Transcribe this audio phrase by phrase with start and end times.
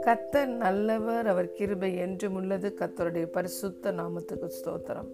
[0.00, 2.74] கத்தர் நல்லவர் அவர் கிருபை என்றும் உள்ளது.
[2.80, 5.08] கத்தருடைய பரிசுத்த நாமத்துக்கு ஸ்தோத்திரம்.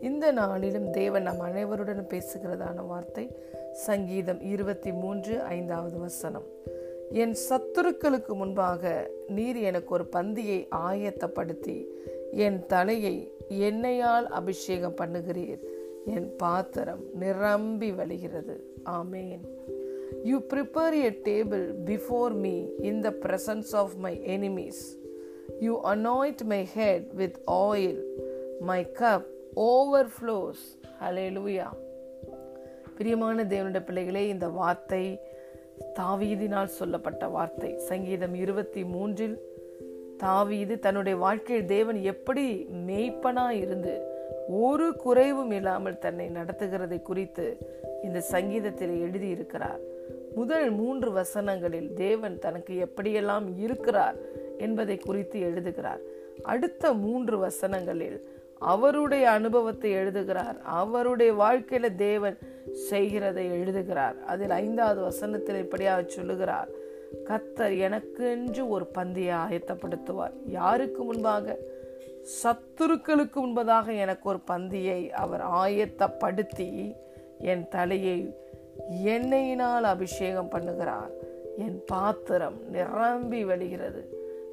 [0.00, 3.36] இந்த நாளிலும் தேவன் நம் அனைவருடன் பேசுகிறதான வார்த்தை
[3.72, 6.44] சங்கீதம் இருபத்தி மூன்று ஐந்தாவது வசனம்.
[7.10, 11.86] என் சத்துருக்களுக்கு முன்பாக நீர் எனக்கு ஒரு பந்தியை ஆயத்தப்படுத்தி
[12.30, 15.71] என் தலையை எண்ணெயால் அபிஷேகம் பண்ணுகிறீர்.
[16.06, 18.56] என் பாத்திரம் நிரம்பி வழிகிறது.
[18.84, 19.40] ஆமேன்.
[20.22, 24.98] You prepare a table before me in the presence of my enemies
[25.60, 28.02] you anoint my head with oil
[28.60, 31.66] my cup over flows ஹலே லூயா
[32.96, 35.20] பிரியமான தேவனுடைய பிள்ளைகளே இந்த வார்த்தை
[36.00, 37.78] தாவீதினால் சொல்லப்பட்ட வார்த்தை.
[37.78, 39.40] சங்கீதம் இருபத்தி மூன்றில்
[40.18, 44.11] தாவீது தன்னுடைய வாழ்க்கையில் தேவன் எப்படி மெய்ப்பனாக இருந்து
[44.48, 47.56] ஒரு குறைவும் இல்லாமல் தன்னை நடத்துகிறதை குறித்து
[48.02, 49.80] இந்த சங்கீதத்தில் எழுதியிருக்கிறார்.
[50.34, 54.16] முதல் மூன்று வசனங்களில் தேவன் தனக்கு எப்படியெல்லாம் இருக்கிறார்
[54.58, 56.00] என்பதை குறித்து எழுதுகிறார்.
[56.42, 58.20] அடுத்த மூன்று வசனங்களில்
[58.58, 60.56] அவருடைய அனுபவத்தை எழுதுகிறார்.
[60.62, 62.38] அவருடைய வாழ்க்கையில தேவன்
[62.72, 64.16] செய்கிறதை எழுதுகிறார்.
[64.26, 66.68] அதில் ஐந்தாவது வசனத்தில் இப்படியாக சொல்லுகிறார்.
[67.24, 70.32] கத்தர் எனக்கென்று ஒரு பந்தியை ஆயத்தப்படுத்துவார்.
[70.46, 71.58] யாருக்கு முன்பாக?
[72.42, 76.96] சத்துருக்களுக்கு முன்பதாக எனக்கு ஒரு பந்தியை அவர் ஆயத்தப்படுத்தி
[77.38, 78.36] என் தலையை
[79.04, 81.12] எண்ணெயினால் அபிஷேகம் பண்ணுகிறார்.
[81.58, 84.02] என் பாத்திரம் நிரம்பி வழிகிறது.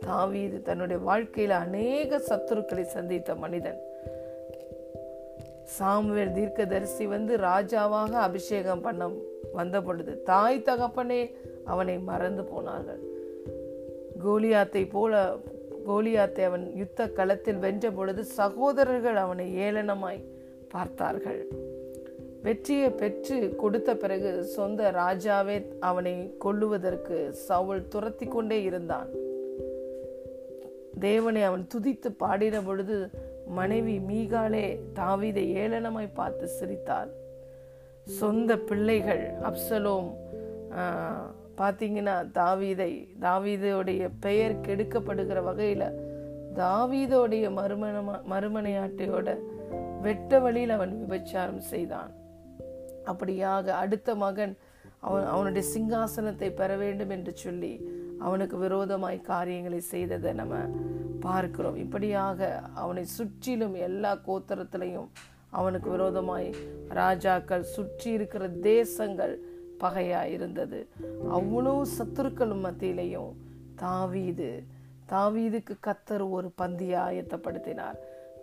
[0.00, 3.80] தாவீது தன்னுடைய வாழ்க்கையில் அநேக சத்துருக்களை சந்தித்த மனிதன்.
[5.64, 9.08] சாமுவேல் தீர்க்கதரிசி வந்து ராஜாவாக அபிஷேகம் பண்ண
[9.52, 13.00] வந்த பொழுது தாய் தகப்பனே அவனை மறந்து போனார்கள்.
[14.24, 15.36] கோலியாத்தை போல
[15.88, 20.20] கோலியாத்தை அவன் யுத்த களத்தில் வென்ற பொழுது சகோதரர்கள் அவனை ஏளனமாய்
[20.72, 21.42] பார்த்தார்கள்.
[22.46, 29.08] வெற்றியை பெற்று கொடுத்த பிறகு சொந்த ராஜாவே அவனை கொல்லுவதற்கு சவுல் துரத்தி கொண்டே இருந்தான்.
[31.00, 32.98] தேவனை அவன் துதித்து பாடின பொழுது
[33.58, 34.66] மனைவி மீகாலே
[34.98, 37.10] தாவிதை ஏளனமாய் பார்த்து சிரித்தாள்.
[38.20, 40.08] சொந்த பிள்ளைகள் அப்சலோம்
[41.58, 45.88] பார்த்தீங்கன்னா தாவீதை தாவீதோடைய பெயர் கெடுக்கப்படுகிற வகையில்
[46.60, 47.96] தாவீதோடைய மறுமண
[48.32, 49.28] மறுமனையாட்டையோட
[50.04, 52.10] வெட்ட வழியில் அவன் விபச்சாரம் செய்தான்.
[53.10, 54.54] அப்படியாக அடுத்த மகன்
[55.00, 57.72] அவன் அவனுடைய சிங்காசனத்தை பெற வேண்டும் என்று சொல்லி
[58.20, 60.54] அவனுக்கு விரோதமாய் காரியங்களை செய்ததை நம்ம
[61.20, 61.76] பார்க்கிறோம்.
[61.84, 65.08] இப்படியாக அவனை சுற்றிலும் எல்லா கோத்திரத்திலையும்
[65.58, 66.48] அவனுக்கு விரோதமாய்
[67.00, 69.34] ராஜாக்கள் சுற்றி இருக்கிற தேசங்கள்
[69.78, 70.80] பகையாக இருந்தது.
[71.38, 73.32] அவ்வளோ சத்துருக்கள் மத்தியிலையும்
[73.76, 74.50] தாவீது
[75.12, 77.98] தாவீதுக்கு கத்தர் ஒரு பந்தியை ஆயத்தப்படுத்தினார்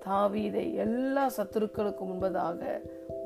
[0.05, 2.61] தாவீதை எல்லா சத்துருக்களுக்கு முன்பதாக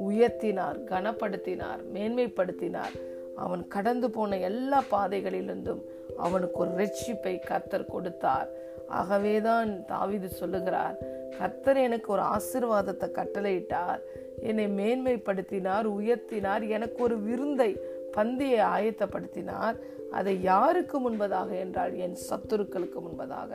[0.08, 2.96] உயர்த்தினார் கனப்படுத்தினார் மேன்மைப்படுத்தினார்.
[3.36, 5.82] அவன் கடந்து போன எல்லா பாதைகளிலிருந்தும்
[6.18, 8.50] அவனுக்கு ஒரு ரட்சிப்பை கத்தர் கொடுத்தார்.
[8.90, 10.98] ஆகவேதான் தாவிது சொல்லுகிறார்
[11.40, 14.02] கத்தர் எனக்கு ஒரு ஆசிர்வாதத்தை கட்டளையிட்டார்
[14.42, 17.72] என்னை மேன்மைப்படுத்தினார் உயர்த்தினார் எனக்கு ஒரு விருந்தை
[18.18, 19.78] பந்தியை ஆயத்தப்படுத்தினார்.
[20.18, 23.52] அதை யாருக்கு முன்பதாக என்றால் என் சத்துருக்களுக்கு முன்பதாக.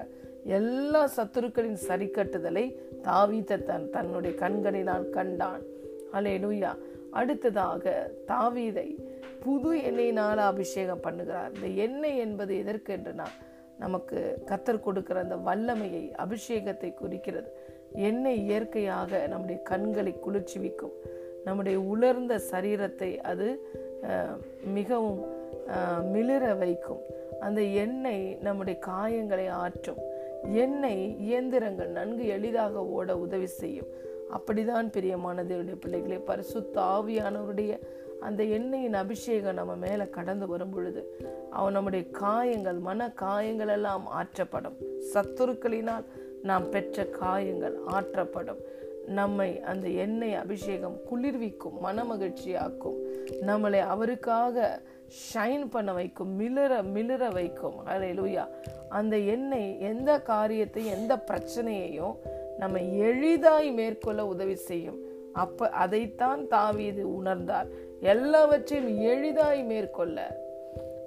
[0.59, 2.65] எல்லா சத்துருக்களின் சரிக்கட்டுதலை
[3.09, 5.63] தாவீத தன் தன்னுடைய கண்களினால் கண்டான்.
[6.17, 6.73] அலே லூயா
[7.11, 7.85] அடுத்ததாக
[8.27, 8.89] தாவீதை
[9.45, 11.51] புது எண்ணெயினால் அபிஷேகம் பண்ணுகிறார்.
[11.55, 13.27] இந்த எண்ணெய் என்பது எதற்கு என்றுனா
[13.79, 14.19] நமக்கு
[14.51, 17.49] கத்தர் கொடுக்கிற அந்த வல்லமையை அபிஷேகத்தை குறிக்கிறது.
[18.09, 20.95] எண்ணெய் இயற்கையாக நம்முடைய கண்களை குளிர்ச்சிவிக்கும்.
[21.47, 23.49] நம்முடைய உலர்ந்த சரீரத்தை அது
[24.65, 25.21] மிகவும்
[26.11, 27.03] மிளிர வைக்கும்.
[27.41, 30.01] அந்த எண்ணெய் நம்முடைய காயங்களை ஆற்றும்.
[30.53, 33.91] எண்ணெய் இயந்திரங்கள் நன்கு எளிதாக ஓட உதவி செய்யும்.
[34.37, 37.79] அப்படிதான் பிரியமான தேவனுடைய பிள்ளைகளே பரிசுத்த ஆவியானவருடைய
[38.21, 41.01] அந்த எண்ணெயின் அபிஷேகம் நம்ம மேலே கடந்து வரும் பொழுது
[41.51, 44.77] அவன் நம்முடைய காயங்கள் மன காயங்கள் எல்லாம் ஆற்றப்படும்.
[45.13, 46.05] சத்துருக்களினால்
[46.43, 48.61] நாம் பெற்ற காயங்கள் ஆற்றப்படும்.
[49.07, 52.97] நம்மை அந்த எண்ணெய் அபிஷேகம் குளிர்விக்கும் மன மகிழ்ச்சியாக்கும்
[53.41, 54.81] நம்மளை அவருக்காக
[55.35, 57.87] ஷைன் பண்ண வைக்கும் மிளற மிளற வைக்கும்.
[57.87, 58.47] அலையிலுயா
[58.89, 62.17] அந்த எண்ணெய் எந்த காரியத்தை எந்த பிரச்சனையையும்
[62.59, 64.99] நம்ம எளிதாய் மேற்கொள்ள உதவி செய்யும்.
[65.33, 67.67] அப்ப அதைத்தான் தாவீது உணர்ந்தார்.
[68.01, 70.41] எல்லாவற்றையும் எளிதாய் மேற்கொள்ள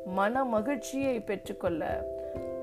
[0.06, 2.15] மன மகிழ்ச்சியை பெற்றுக்கொள்ள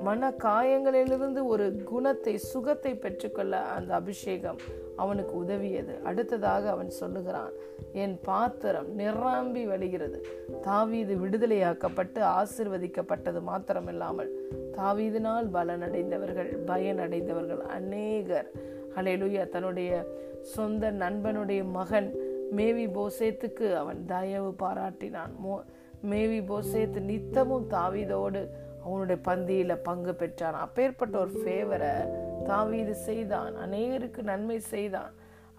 [0.02, 4.58] மன காயங்களிலிருந்து ஒரு குணத்தை சுகத்தை பெற்றுக்கொள்ள அந்த அபிஷேகம்
[4.96, 6.02] அவனுக்கு உதவியது.
[6.02, 7.52] அடுத்ததாக அவன் சொல்லுகிறான்
[7.92, 10.18] என் பாத்திரம் நிரம்பி வழிகிறது.
[10.62, 14.30] தாவீது விடுதலையாக்கப்பட்டு ஆசிர்வதிக்கப்பட்டது மாத்திரமில்லாமல்
[14.76, 18.50] தாவீதினால் பலனடைந்தவர்கள் பயனடைந்தவர்கள் அநேகர்.
[18.96, 20.06] ஹலேலுயா தன்னுடைய
[20.42, 22.14] சொந்த நண்பனுடைய மகன்
[22.50, 25.32] மேவி போசேத்துக்கு அவன் தயவு பாராட்டினான்.
[25.44, 25.62] மோ
[26.02, 28.48] மேவி போசேத் நித்தமும் தாவீதோடு
[28.84, 30.58] அவனுடைய பந்தியில் பங்கு பெற்றான்.
[30.64, 31.94] அப்பேற்பட்ட ஒரு ஃபேவரை
[32.50, 33.52] தாவீது செய்தான்.
[33.64, 35.12] அநேகருக்கு நன்மை செய்தான்.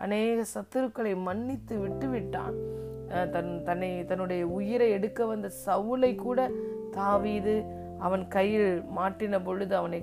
[0.06, 2.56] அநேக சத்துருக்களை மன்னித்து விட்டு விட்டான்.
[3.34, 6.50] தன் தன்னை தன்னுடைய உயிரை எடுக்க வந்த சவுளை கூட
[6.98, 7.56] தாவீது
[8.06, 10.00] அவன் கையில் மாட்டின பொழுது அவனை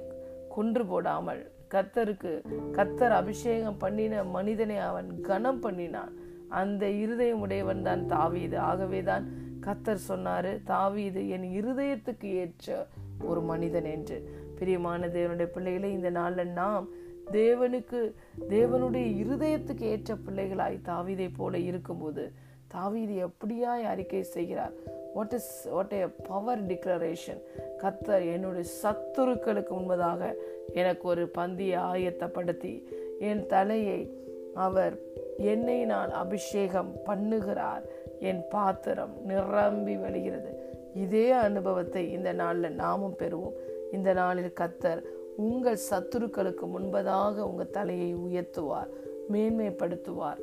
[0.55, 1.43] கொன்று போடாமல்
[1.75, 2.33] கத்தருக்கு
[2.77, 6.15] கத்தர் அபிஷேகம் பண்ணின மனிதனை அவன் கனம் பண்ணினான்.
[6.61, 9.27] அந்த இருதயம் உடையவன் தான் தாவீது ஆகவேதான்
[9.67, 12.87] கத்தர் சொன்னாரு தாவீது என் இருதயத்துக்கு ஏற்ற
[13.25, 14.29] ஒரு மனிதன் என்று.
[14.59, 16.89] பிரியமான தேவனுடைய பிள்ளைகளை இந்த நாளில் நாம்
[17.33, 18.13] தேவனுக்கு
[18.49, 22.33] தேவனுடைய இருதயத்துக்கு ஏற்ற பிள்ளைகளாய் தாவீதை போல இருக்கும்போது
[22.69, 24.73] தாவீது எப்படியாய் அறிக்கை செய்கிறார்?
[25.15, 27.41] What is what a power declaration
[27.79, 30.33] கத்தர் என்னுடைய சத்துருக்களுக்கு முன்பதாக
[30.75, 32.83] எனக்கு ஒரு பந்தியை ஆயத்தப்படுத்தி
[33.19, 34.15] என் தலையை
[34.55, 34.99] அவர்
[35.39, 37.83] எண்ணெயினால் அபிஷேகம் பண்ணுகிறார்.
[38.21, 40.60] என் பாத்திரம் நிரம்பி வழிகிறது.
[40.95, 43.53] இதே அனுபவத்தை இந்த நாளில் நாமும் பெறுவோம்.
[43.93, 45.03] இந்த நாளில் கத்தர்
[45.37, 48.89] உங்கள் சத்துருக்களுக்கு முன்பதாக உங்க தலையை உயர்த்துவார்
[49.33, 50.41] மேன்மைப்படுத்துவார்.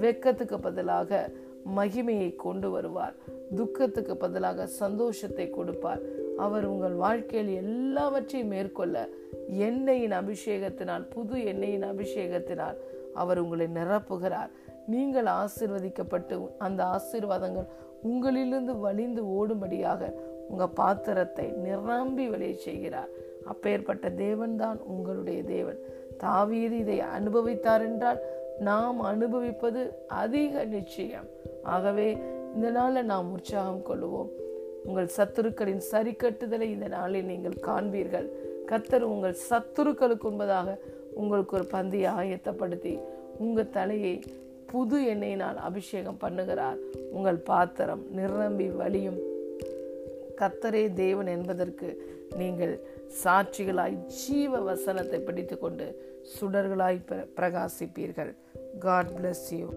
[0.00, 1.30] வெக்கத்துக்கு பதிலாக
[1.76, 3.14] மகிமையை கொண்டு வருவார்.
[3.56, 6.00] துக்கத்துக்கு பதிலாக சந்தோஷத்தை கொடுப்பார்.
[6.36, 9.08] அவர் உங்கள் வாழ்க்கையில் எல்லாவற்றையும் மேற்கொள்ள
[9.58, 12.76] எண்ணெயின் அபிஷேகத்தினால் புது எண்ணெயின் அபிஷேகத்தினால்
[13.14, 14.50] அவர் உங்களை நிரப்புகிறார்.
[14.86, 17.68] நீங்கள் ஆசிர்வதிக்கப்பட்டு அந்த ஆசீர்வாதங்கள்
[18.02, 20.12] உங்களிலிருந்து வழிந்து ஓடும்படியாக
[20.48, 23.08] உங்கள் பாத்திரத்தை நிரம்பி விளைய செய்கிறார்.
[23.44, 25.78] அப்பேற்பட்ட தேவன்தான் உங்களுடைய தேவன்.
[26.16, 28.20] தாவீது இதை அனுபவித்தார் என்றால்
[28.60, 31.26] நாம் அனுபவிப்பது அதிக நிச்சயம்.
[31.62, 32.18] ஆகவே
[32.54, 34.30] இந்த நாளில் நாம் உற்சாகம் கொள்வோம்
[34.84, 38.28] உங்கள் சத்துருக்களின் சரி கட்டுதலை இந்த நாளில் நீங்கள் காண்பீர்கள்.
[38.66, 40.78] கத்தர் உங்கள் சத்துருக்களுக்கு உண்பதாக
[41.14, 43.00] உங்களுக்கு ஒரு பந்தியை ஆயத்தப்படுத்தி
[43.38, 44.22] உங்கள் தலையை
[44.72, 46.76] புது எண்ணெயினால் அபிஷேகம் பண்ணுகிறார்.
[47.10, 49.18] உங்கள் பாத்திரம் நிரம்பி வழியும்.
[50.36, 52.80] கத்தரே தேவன் என்பதற்கு நீங்கள்
[53.24, 58.34] சாட்சிகளாய் ஜீவ வசனத்தை பிடித்துக்கொண்டு சுடர்களாய் பிர- பிரகாசிப்பீர்கள்.
[58.78, 59.68] God bless you